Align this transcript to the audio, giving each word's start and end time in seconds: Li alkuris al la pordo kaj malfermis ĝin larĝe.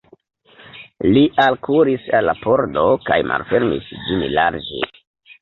Li 1.17 1.21
alkuris 1.43 2.07
al 2.21 2.25
la 2.31 2.35
pordo 2.47 2.87
kaj 3.11 3.19
malfermis 3.33 3.93
ĝin 4.09 4.27
larĝe. 4.41 4.83